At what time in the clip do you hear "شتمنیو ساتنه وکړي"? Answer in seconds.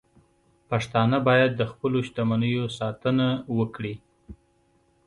2.07-3.95